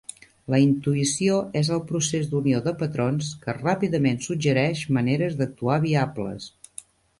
La 0.51 0.59
intuïció 0.61 1.35
és 1.61 1.69
el 1.75 1.83
procés 1.91 2.31
d'unió 2.31 2.63
de 2.69 2.73
patrons 2.81 3.29
que 3.45 3.57
ràpidament 3.59 4.19
suggereix 4.31 4.83
maneres 4.99 5.39
d'actuar 5.43 5.81
viables. 5.89 6.53